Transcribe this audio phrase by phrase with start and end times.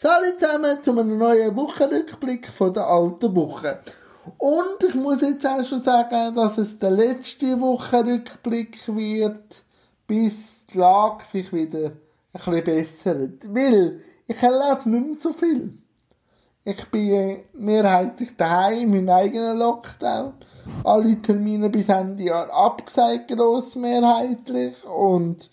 [0.00, 3.80] Salut zusammen zu einem neuen Wochenrückblick von der alten Woche.
[4.38, 9.64] Und ich muss jetzt auch schon sagen, dass es der letzte Wochenrückblick wird,
[10.06, 11.92] bis die Lage sich wieder ein
[12.32, 13.52] bisschen bessert.
[13.52, 15.76] Weil ich erlebe nicht mehr so viel.
[16.62, 20.34] Ich bin mehrheitlich daheim im eigenen Lockdown.
[20.84, 24.76] Alle Termine bis Ende Jahr abgesagt, grossmehrheitlich.
[24.84, 25.50] Und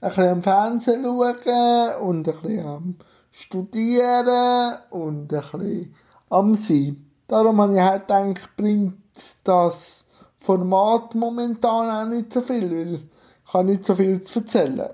[0.00, 2.96] ein bisschen am Fernsehen schauen und ein bisschen am
[3.32, 5.94] studieren und ein bisschen
[6.30, 7.06] am Sein.
[7.26, 8.94] Darum habe ich halt gedacht, bringt
[9.42, 10.04] das
[10.38, 13.04] Format momentan auch nicht so viel, weil ich
[13.46, 14.90] habe nicht so viel zu erzählen.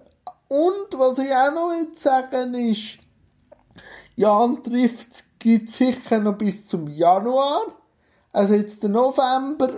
[0.49, 2.99] Und was ich auch noch will sagen ist,
[4.17, 7.63] Jan trifft gibt sicher noch bis zum Januar.
[8.33, 9.71] Also jetzt der November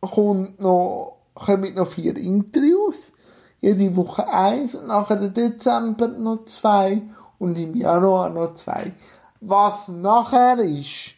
[0.00, 3.12] kommt noch, kommen noch vier Interviews.
[3.60, 7.02] Jede Woche eins und nachher der Dezember noch zwei
[7.42, 8.92] und im Januar noch zwei.
[9.40, 11.14] Was nachher ist,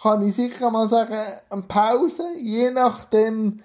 [0.00, 1.18] kann ich sicher mal sagen,
[1.50, 3.58] eine Pause, je nachdem,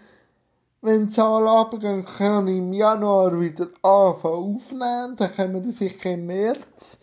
[0.82, 6.14] wenn die Zahlen runtergehen, kann ich im Januar wieder anfangen aufnehmen, dann kommen wir sicher
[6.14, 6.98] im März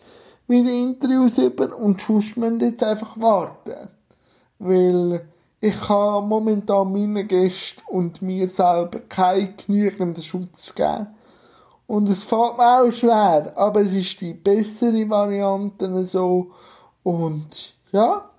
[0.47, 3.87] wieder Interviews über und sonst müssen jetzt einfach warten.
[4.59, 5.25] Weil
[5.61, 11.07] ich kann momentan meinen Gästen und mir selber keinen genügenden Schutz geben.
[11.91, 16.51] Und es fällt mir auch schwer, aber es ist die bessere Variante so.
[17.03, 18.29] Und ja,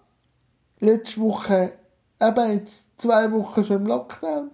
[0.80, 1.74] letzte Woche,
[2.18, 4.52] eben jetzt zwei Wochen schon im Lockdown,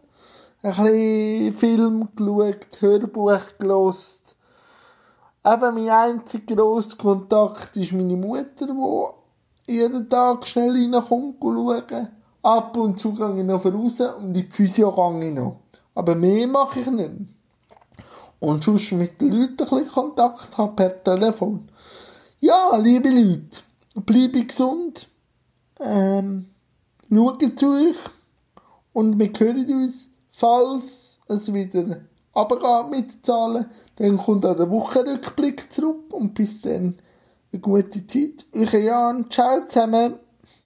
[0.63, 4.35] ein bisschen Film geschaut, Hörbuch gelost.
[5.47, 12.09] Eben mein einziger grosser Kontakt ist meine Mutter, die jeden Tag schnell reinkommt schauen.
[12.43, 15.61] Ab und zu gehe ich noch raus und in die Physio gehe ich noch.
[15.95, 17.38] Aber mehr mache ich nicht
[18.41, 21.69] und sonst mit den Leuten ein Kontakt haben per Telefon.
[22.41, 23.61] Ja, liebe Leute,
[23.97, 25.09] bleibe gesund,
[25.81, 26.47] ähm,
[27.13, 27.97] schaut zu euch
[28.93, 32.01] und wir hören uns, falls es wieder
[32.35, 33.67] runtergeht mit Zahlen,
[33.97, 36.99] dann kommt auch der Wochenrückblick zurück und bis dann
[37.53, 38.47] eine gute Zeit.
[38.53, 40.15] Euer Jan, ciao zusammen.